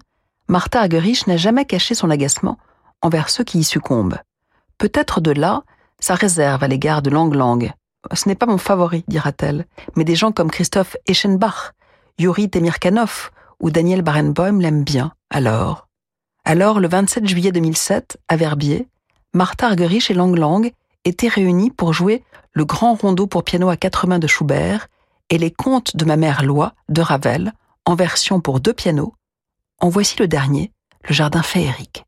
Martha 0.47 0.81
Argerich 0.81 1.27
n'a 1.27 1.37
jamais 1.37 1.65
caché 1.65 1.95
son 1.95 2.09
agacement 2.09 2.57
envers 3.01 3.29
ceux 3.29 3.43
qui 3.43 3.59
y 3.59 3.63
succombent. 3.63 4.17
Peut-être 4.77 5.21
de 5.21 5.31
là 5.31 5.63
sa 5.99 6.15
réserve 6.15 6.63
à 6.63 6.67
l'égard 6.67 7.01
de 7.01 7.09
Lang 7.09 7.33
Lang, 7.33 7.73
ce 8.13 8.27
n'est 8.27 8.35
pas 8.35 8.45
mon 8.45 8.57
favori, 8.57 9.03
dira-t-elle, 9.07 9.65
mais 9.95 10.03
des 10.03 10.15
gens 10.15 10.31
comme 10.31 10.51
Christophe 10.51 10.97
Eschenbach, 11.07 11.73
Yuri 12.17 12.49
Temirkanov 12.49 13.31
ou 13.59 13.69
Daniel 13.69 14.01
Barenboim 14.01 14.59
l'aiment 14.59 14.83
bien, 14.83 15.13
alors. 15.29 15.87
Alors, 16.43 16.79
le 16.79 16.87
27 16.87 17.27
juillet 17.27 17.51
2007, 17.51 18.17
à 18.27 18.35
Verbier, 18.35 18.87
Martha 19.33 19.67
Argerich 19.67 20.09
et 20.09 20.15
Lang 20.15 20.35
Lang 20.35 20.71
étaient 21.05 21.27
réunis 21.27 21.69
pour 21.69 21.93
jouer 21.93 22.23
le 22.53 22.65
grand 22.65 22.95
rondeau 22.95 23.27
pour 23.27 23.43
piano 23.43 23.69
à 23.69 23.77
quatre 23.77 24.07
mains 24.07 24.19
de 24.19 24.27
Schubert 24.27 24.87
et 25.29 25.37
les 25.37 25.51
contes 25.51 25.95
de 25.95 26.03
ma 26.03 26.17
mère 26.17 26.43
Loi 26.43 26.73
de 26.89 27.01
Ravel 27.01 27.53
en 27.85 27.95
version 27.95 28.41
pour 28.41 28.59
deux 28.59 28.73
pianos. 28.73 29.13
En 29.79 29.89
voici 29.89 30.15
le 30.19 30.27
dernier, 30.27 30.71
le 31.07 31.13
jardin 31.13 31.41
féerique. 31.41 32.05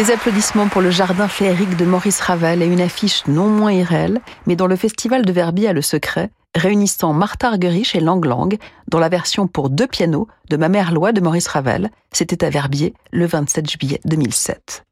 Des 0.00 0.12
applaudissements 0.12 0.68
pour 0.68 0.80
le 0.80 0.90
jardin 0.90 1.28
féerique 1.28 1.76
de 1.76 1.84
Maurice 1.84 2.20
Ravel 2.20 2.62
et 2.62 2.66
une 2.66 2.80
affiche 2.80 3.26
non 3.26 3.48
moins 3.48 3.70
irréelle, 3.70 4.22
mais 4.46 4.56
dont 4.56 4.66
le 4.66 4.76
festival 4.76 5.26
de 5.26 5.30
Verbier 5.30 5.68
a 5.68 5.74
le 5.74 5.82
secret, 5.82 6.30
réunissant 6.54 7.12
Martha 7.12 7.48
Argerich 7.48 7.94
et 7.94 8.00
Lang 8.00 8.24
Lang 8.24 8.56
dans 8.88 8.98
la 8.98 9.10
version 9.10 9.46
pour 9.46 9.68
deux 9.68 9.86
pianos 9.86 10.26
de 10.48 10.56
Ma 10.56 10.70
mère 10.70 10.92
loi 10.92 11.12
de 11.12 11.20
Maurice 11.20 11.48
Ravel. 11.48 11.90
C'était 12.12 12.46
à 12.46 12.48
Verbier 12.48 12.94
le 13.10 13.26
27 13.26 13.68
juillet 13.68 14.00
2007. 14.06 14.86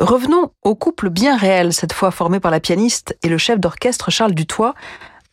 Revenons 0.00 0.50
au 0.64 0.74
couple 0.74 1.08
bien 1.08 1.36
réel, 1.36 1.72
cette 1.72 1.92
fois 1.92 2.10
formé 2.10 2.40
par 2.40 2.50
la 2.50 2.58
pianiste 2.58 3.16
et 3.22 3.28
le 3.28 3.38
chef 3.38 3.60
d'orchestre 3.60 4.10
Charles 4.10 4.34
Dutoit, 4.34 4.74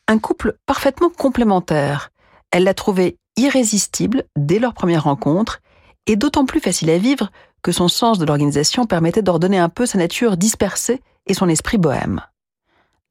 un 0.08 0.20
couple 0.20 0.54
parfaitement 0.68 1.10
complémentaire. 1.10 2.12
Elle 2.52 2.66
l'a 2.66 2.76
trouvé 2.76 3.18
irrésistible 3.38 4.26
dès 4.38 4.60
leur 4.60 4.76
première 4.76 5.06
rencontre 5.06 5.62
et 6.06 6.16
d'autant 6.16 6.46
plus 6.46 6.60
facile 6.60 6.92
à 6.92 7.00
vivre 7.00 7.32
que 7.64 7.72
son 7.72 7.88
sens 7.88 8.20
de 8.20 8.26
l'organisation 8.26 8.86
permettait 8.86 9.22
d'ordonner 9.22 9.58
un 9.58 9.70
peu 9.70 9.86
sa 9.86 9.98
nature 9.98 10.38
dispersée 10.38 11.02
et 11.26 11.34
son 11.34 11.50
esprit 11.50 11.78
bohème. 11.78 12.22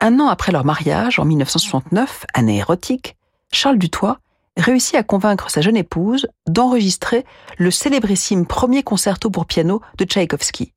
Un 0.00 0.20
an 0.20 0.28
après 0.28 0.53
leur 0.53 0.64
mariage, 0.64 1.18
en 1.18 1.24
1969, 1.24 2.26
année 2.34 2.59
érotique, 2.59 3.16
Charles 3.50 3.78
Dutoit 3.78 4.18
réussit 4.57 4.96
à 4.96 5.03
convaincre 5.03 5.50
sa 5.50 5.62
jeune 5.62 5.76
épouse 5.76 6.28
d'enregistrer 6.46 7.24
le 7.57 7.70
célébrissime 7.70 8.46
premier 8.46 8.82
concerto 8.82 9.30
pour 9.30 9.46
piano 9.46 9.80
de 9.96 10.05
Tchaïkovski. 10.05 10.74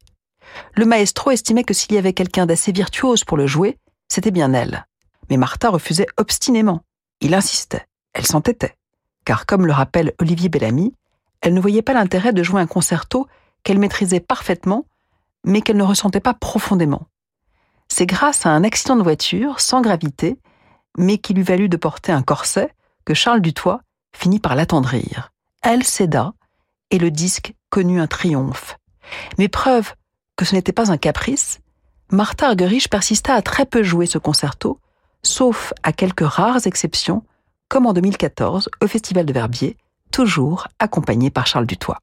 Le 0.76 0.86
maestro 0.86 1.32
estimait 1.32 1.63
que 1.63 1.73
s'il 1.73 1.93
y 1.93 1.97
avait 1.97 2.13
quelqu'un 2.13 2.45
d'assez 2.45 2.71
virtuose 2.71 3.26
pour 3.26 3.36
le 3.36 3.47
jouer, 3.47 3.78
c'était 4.07 4.32
bien 4.32 4.53
elle. 4.53 4.86
Mais 5.30 5.38
Martha 5.38 5.69
refusait 5.69 6.07
obstinément. 6.17 6.82
Il 7.19 7.34
insistait. 7.34 7.86
Elle 8.13 8.26
s'entêtait. 8.26 8.76
Car 9.26 9.45
comme 9.45 9.65
le 9.65 9.73
rappelle 9.73 10.13
Olivier 10.19 10.49
Bellamy, 10.49 10.93
elle 11.41 11.53
ne 11.53 11.59
voyait 11.59 11.82
pas 11.82 11.93
l'intérêt 11.93 12.32
de 12.32 12.43
jouer 12.43 12.61
un 12.61 12.67
concerto 12.67 13.28
qu'elle 13.66 13.80
maîtrisait 13.80 14.22
parfaitement, 14.22 14.86
mais 15.43 15.59
qu'elle 15.59 15.76
ne 15.76 15.84
ressentait 15.84 16.22
pas 16.22 16.34
profondément. 16.34 17.07
C'est 17.89 18.05
grâce 18.05 18.45
à 18.45 18.51
un 18.51 18.63
accident 18.63 18.95
de 18.95 19.03
voiture 19.03 19.59
sans 19.59 19.82
gravité, 19.82 20.39
mais 20.97 21.18
qui 21.18 21.34
lui 21.34 21.43
valut 21.43 21.68
de 21.68 21.76
porter 21.76 22.13
un 22.13 22.22
corset, 22.22 22.74
que 23.03 23.13
Charles 23.13 23.41
Dutoit 23.41 23.82
finit 24.16 24.39
par 24.39 24.55
l'attendrir. 24.55 25.32
Elle 25.61 25.84
céda 25.84 26.34
et 26.91 26.99
le 26.99 27.11
disque 27.11 27.53
connut 27.70 27.99
un 27.99 28.07
triomphe. 28.07 28.78
Mais 29.38 29.49
preuve 29.49 29.93
que 30.36 30.45
ce 30.45 30.55
n'était 30.55 30.72
pas 30.72 30.91
un 30.91 30.97
caprice, 30.97 31.59
Martha 32.11 32.47
Argerich 32.47 32.89
persista 32.89 33.34
à 33.34 33.41
très 33.41 33.66
peu 33.66 33.84
jouer 33.84 34.05
ce 34.05 34.18
concerto, 34.18 34.80
sauf 35.24 35.74
à 35.82 35.91
quelques 35.91 36.26
rares 36.26 36.68
exceptions, 36.68 37.24
comme 37.68 37.88
en 37.88 37.93
2014 37.93 38.70
au 38.82 38.88
Festival 38.88 39.26
de 39.26 39.34
Verbier, 39.34 39.76
toujours 40.11 40.68
accompagné 40.80 41.32
par 41.32 41.47
Charles 41.47 41.66
Dutoit. 41.66 41.99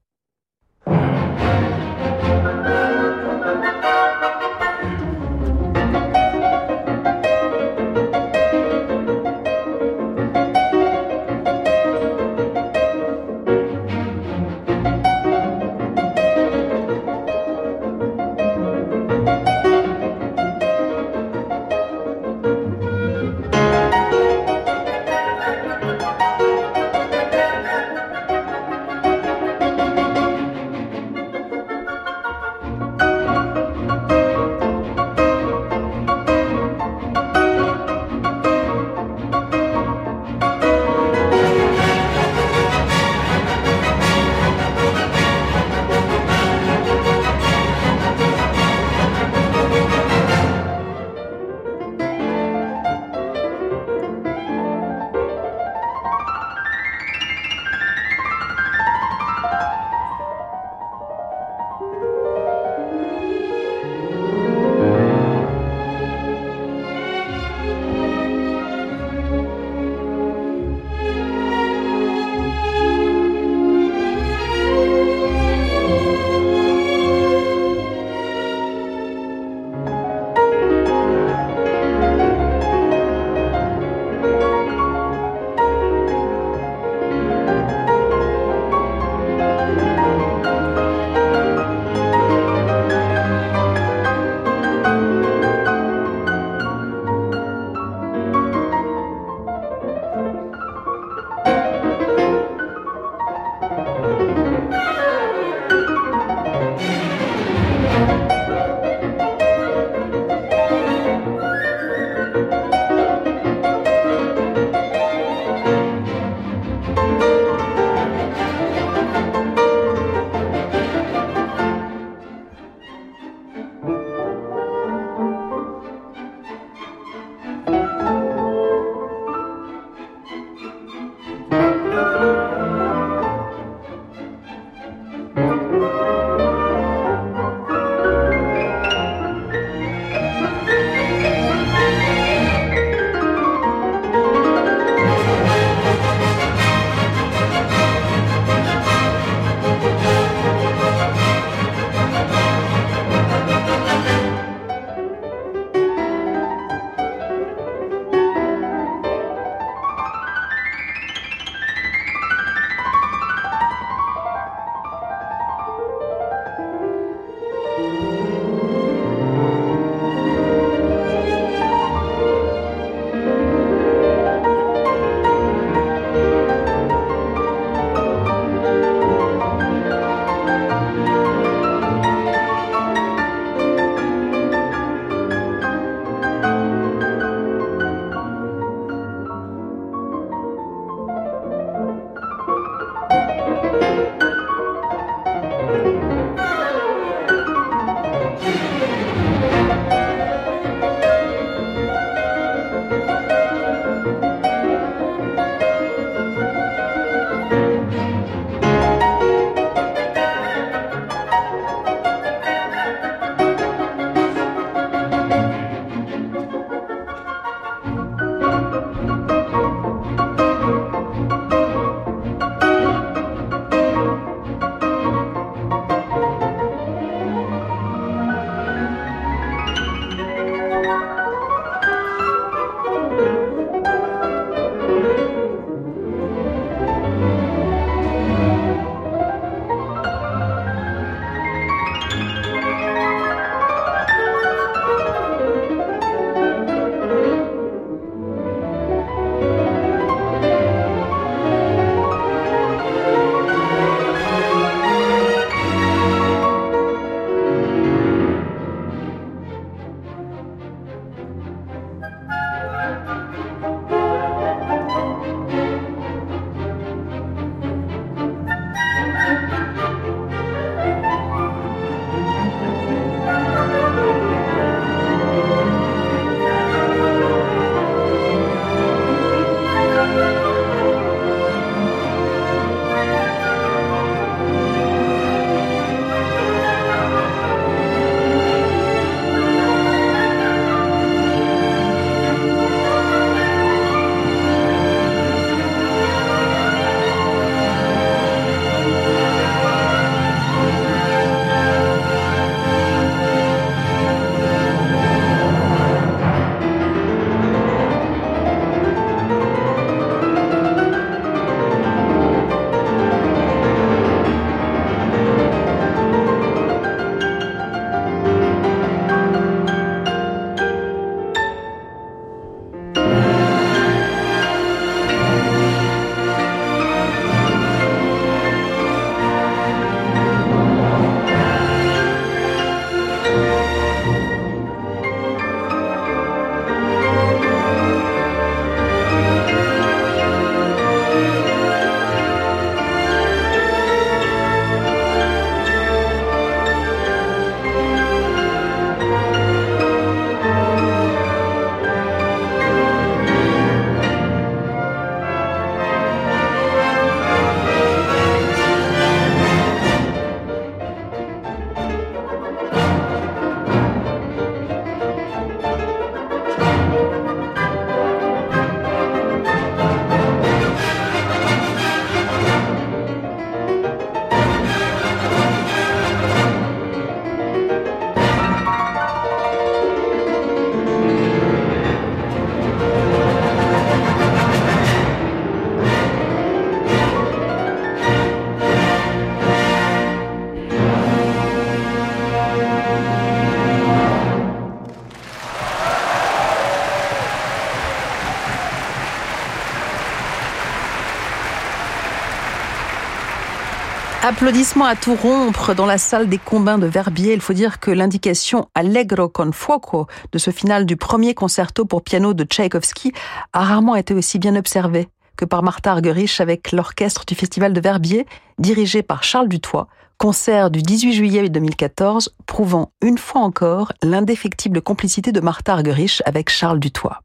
Applaudissements 404.33 404.87
à 404.87 404.97
tout 404.97 405.15
rompre 405.15 405.75
dans 405.75 405.85
la 405.85 405.99
salle 405.99 406.27
des 406.27 406.39
combins 406.39 406.79
de 406.79 406.87
Verbier. 406.87 407.35
Il 407.35 407.43
faut 407.43 407.53
dire 407.53 407.81
que 407.81 407.91
l'indication 407.91 408.67
Allegro 408.75 409.29
con 409.29 409.53
fuoco 409.53 410.07
de 410.33 410.39
ce 410.39 410.51
final 410.51 410.87
du 410.87 410.97
premier 410.97 411.35
concerto 411.35 411.85
pour 411.85 412.01
piano 412.01 412.33
de 412.33 412.43
Tchaïkovski 412.43 413.13
a 413.53 413.63
rarement 413.63 413.95
été 413.95 414.15
aussi 414.15 414.39
bien 414.39 414.57
observé 414.57 415.09
que 415.37 415.45
par 415.45 415.63
Martha 415.63 415.93
Argerich 415.93 416.41
avec 416.41 416.73
l'orchestre 416.73 417.27
du 417.27 417.35
Festival 417.35 417.75
de 417.75 417.81
Verbier, 417.83 418.27
dirigé 418.59 419.03
par 419.03 419.23
Charles 419.23 419.49
Dutoit, 419.49 419.87
concert 420.17 420.71
du 420.71 420.81
18 420.81 421.13
juillet 421.13 421.49
2014, 421.51 422.35
prouvant 422.47 422.91
une 423.03 423.19
fois 423.19 423.43
encore 423.43 423.93
l'indéfectible 424.03 424.81
complicité 424.81 425.33
de 425.33 425.41
Martha 425.41 425.75
Argerich 425.75 426.23
avec 426.25 426.49
Charles 426.49 426.81
Dutoit. 426.81 427.21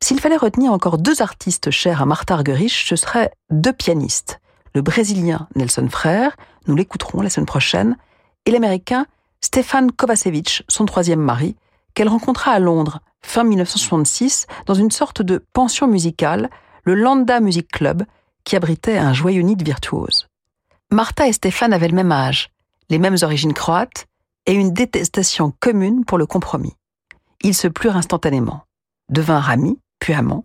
S'il 0.00 0.20
fallait 0.20 0.38
retenir 0.38 0.72
encore 0.72 0.96
deux 0.96 1.20
artistes 1.20 1.70
chers 1.70 2.00
à 2.00 2.06
Martha 2.06 2.32
Argerich, 2.32 2.86
ce 2.88 2.96
seraient 2.96 3.30
deux 3.50 3.74
pianistes 3.74 4.40
le 4.74 4.82
Brésilien 4.82 5.48
Nelson 5.54 5.88
Frère, 5.88 6.36
nous 6.66 6.74
l'écouterons 6.74 7.20
la 7.20 7.30
semaine 7.30 7.46
prochaine, 7.46 7.96
et 8.44 8.50
l'Américain 8.50 9.06
Stéphane 9.40 9.92
Kovacevic, 9.92 10.64
son 10.68 10.84
troisième 10.84 11.20
mari, 11.20 11.56
qu'elle 11.94 12.08
rencontra 12.08 12.52
à 12.52 12.58
Londres 12.58 13.00
fin 13.22 13.44
1966 13.44 14.46
dans 14.66 14.74
une 14.74 14.90
sorte 14.90 15.22
de 15.22 15.44
pension 15.52 15.86
musicale, 15.86 16.50
le 16.82 16.94
Landa 16.94 17.40
Music 17.40 17.68
Club, 17.70 18.04
qui 18.44 18.56
abritait 18.56 18.98
un 18.98 19.12
joyeux 19.12 19.42
nid 19.42 19.56
de 19.56 19.64
virtuoses. 19.64 20.28
Martha 20.90 21.26
et 21.26 21.32
Stéphane 21.32 21.72
avaient 21.72 21.88
le 21.88 21.94
même 21.94 22.12
âge, 22.12 22.50
les 22.90 22.98
mêmes 22.98 23.16
origines 23.22 23.54
croates 23.54 24.06
et 24.46 24.52
une 24.52 24.72
détestation 24.72 25.52
commune 25.60 26.04
pour 26.04 26.18
le 26.18 26.26
compromis. 26.26 26.74
Ils 27.42 27.54
se 27.54 27.68
plurent 27.68 27.96
instantanément, 27.96 28.64
devinrent 29.08 29.50
amis, 29.50 29.78
puis 29.98 30.12
amants. 30.12 30.44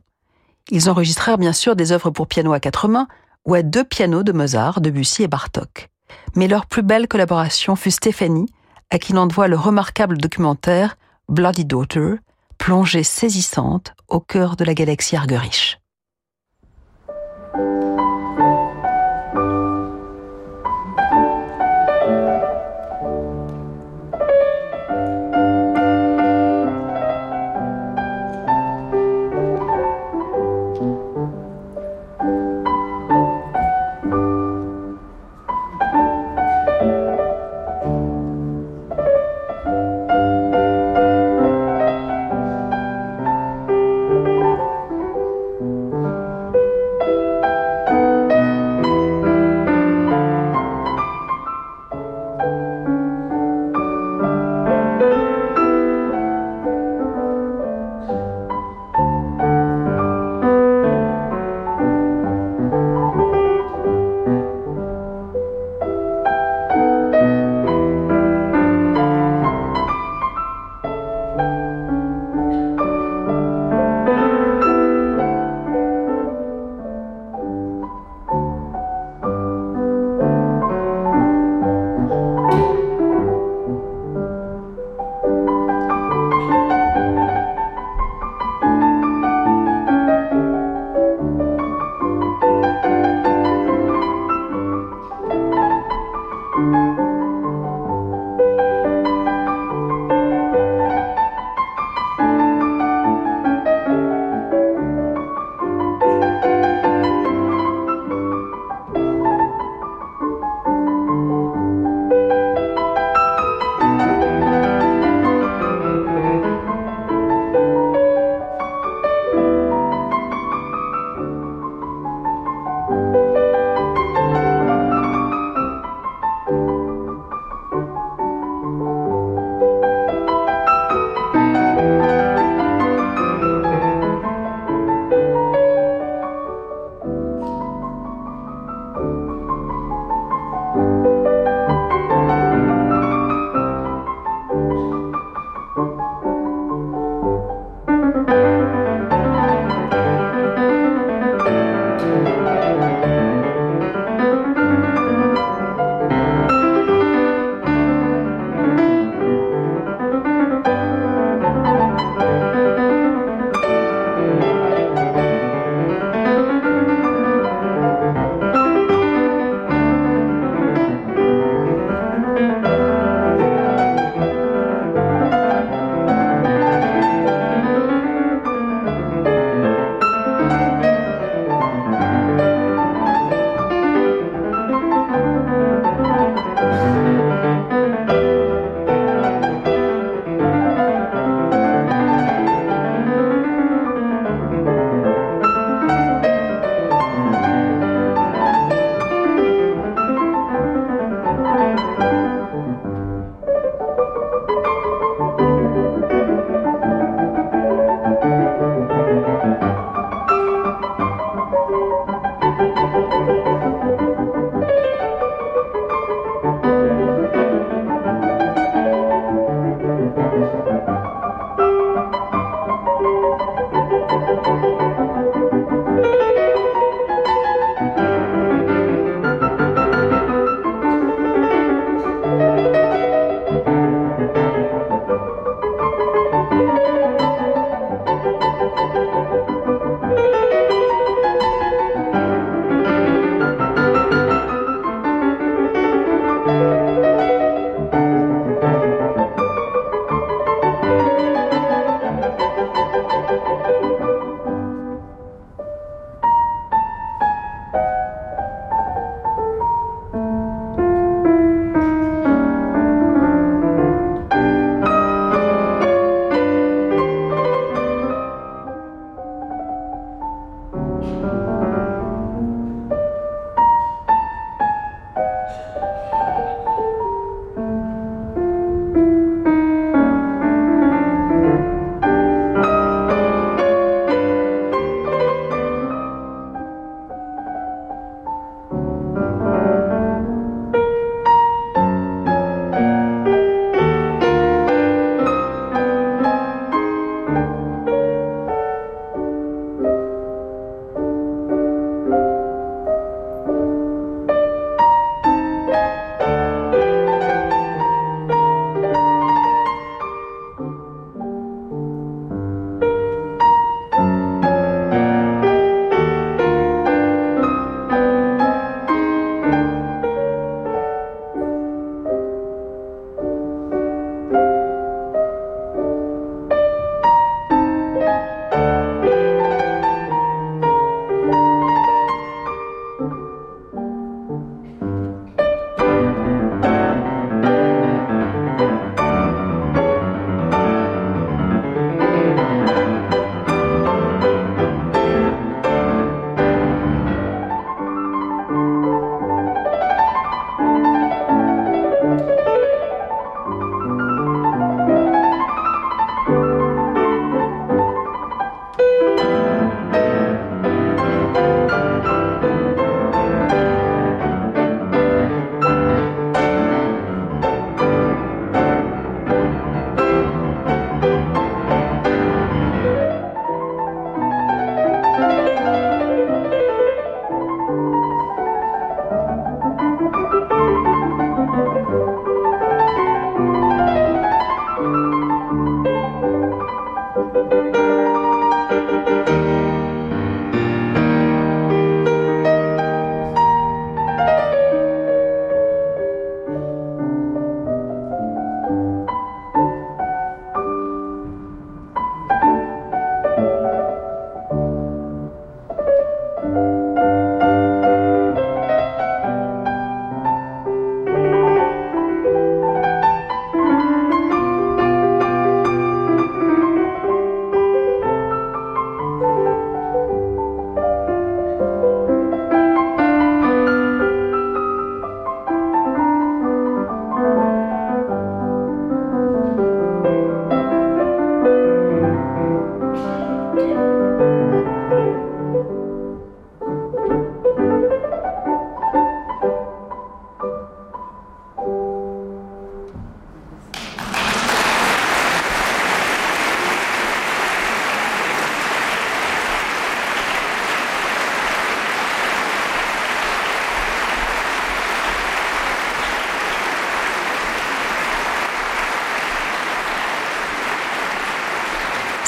Ils 0.70 0.90
enregistrèrent 0.90 1.38
bien 1.38 1.54
sûr 1.54 1.76
des 1.76 1.92
œuvres 1.92 2.12
pour 2.12 2.28
piano 2.28 2.54
à 2.54 2.60
quatre 2.60 2.88
mains, 2.88 3.08
ou 3.50 3.56
à 3.56 3.64
deux 3.64 3.84
pianos 3.84 4.22
de 4.22 4.32
Mozart, 4.32 4.80
Debussy 4.80 5.24
et 5.24 5.28
Bartok. 5.28 5.90
Mais 6.36 6.48
leur 6.48 6.68
plus 6.68 6.84
belle 6.84 7.08
collaboration 7.08 7.76
fut 7.76 7.90
Stéphanie, 7.90 8.46
à 8.92 9.00
qui 9.00 9.12
l'on 9.12 9.26
doit 9.26 9.48
le 9.48 9.58
remarquable 9.58 10.18
documentaire 10.18 10.98
Bloody 11.30 11.66
Daughter, 11.66 12.16
plongée 12.60 13.04
saisissante 13.04 13.96
au 14.08 14.20
cœur 14.20 14.56
de 14.56 14.64
la 14.64 14.76
galaxie 14.76 15.16
Argerich. 15.16 15.80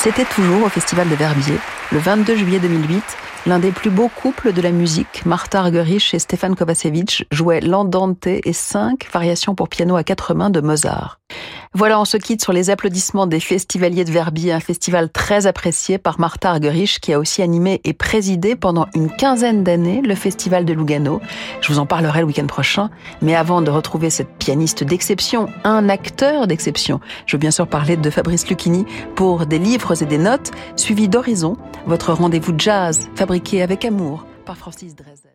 C'était 0.04 0.26
toujours 0.26 0.66
au 0.66 0.70
Festival 0.70 1.08
de 1.10 1.14
Verbier, 1.14 1.60
le 1.92 2.00
22 2.00 2.36
juillet 2.36 2.60
2008, 2.60 3.04
l'un 3.46 3.60
des 3.60 3.70
plus 3.70 3.92
beaux 3.92 4.08
couples 4.08 4.52
de 4.52 4.60
la 4.60 4.72
musique, 4.72 5.28
Martha 5.28 5.60
Argerich 5.60 6.16
et 6.16 6.18
Stéphane 6.18 6.56
Kovacevic, 6.56 7.28
jouaient 7.32 7.62
l'Andante 7.62 8.26
et 8.26 8.52
cinq 8.52 9.08
variations 9.14 9.54
pour 9.54 9.70
piano 9.70 9.96
à 9.96 10.04
quatre 10.04 10.34
mains 10.34 10.50
de 10.50 10.60
Mozart. 10.60 11.21
Voilà, 11.74 12.02
on 12.02 12.06
se 12.06 12.18
quitte 12.18 12.44
sur 12.44 12.52
les 12.52 12.70
applaudissements 12.70 13.28
des 13.28 13.40
festivaliers 13.40 14.04
de 14.04 14.12
Verbier, 14.12 14.52
un 14.52 14.60
festival 14.60 15.10
très 15.10 15.48
apprécié 15.48 15.98
par 15.98 16.20
Martha 16.20 16.50
Argerich 16.50 17.00
qui 17.00 17.14
a 17.14 17.20
aussi 17.20 17.42
animé 17.42 17.80
et 17.86 17.94
présidé 17.94 18.58
pendant 18.58 18.88
une 18.94 19.10
quinzaine 19.10 19.64
d'années 19.64 20.02
le 20.02 20.14
festival 20.16 20.66
de 20.66 20.74
Lugano. 20.74 21.22
Je 21.62 21.72
vous 21.72 21.80
en 21.80 21.86
parlerai 21.86 22.20
le 22.20 22.26
week-end 22.26 22.46
prochain, 22.46 22.90
mais 23.22 23.36
avant 23.36 23.62
de 23.62 23.72
retrouver 23.72 24.10
cette 24.10 24.34
pianiste 24.38 24.84
d'exception, 24.84 25.48
un 25.64 25.88
acteur 25.88 26.46
d'exception, 26.46 27.00
je 27.26 27.38
veux 27.38 27.40
bien 27.40 27.52
sûr 27.52 27.68
parler 27.68 27.96
de 27.96 28.10
Fabrice 28.10 28.50
Lucchini 28.50 28.86
pour 29.16 29.46
des 29.46 29.60
livres 29.60 30.02
et 30.04 30.06
des 30.06 30.18
notes, 30.18 30.52
suivi 30.76 31.08
d'Horizon, 31.08 31.56
votre 31.86 32.12
rendez-vous 32.12 32.54
jazz 32.58 33.08
fabriqué 33.16 33.62
avec 33.62 33.86
amour 33.86 34.26
par 34.46 34.58
Francis 34.58 34.94
Drezel. 34.94 35.32